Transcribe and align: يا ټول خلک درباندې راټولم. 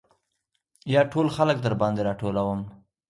يا 0.93 1.01
ټول 1.11 1.27
خلک 1.35 1.57
درباندې 1.65 2.01
راټولم. 2.07 2.59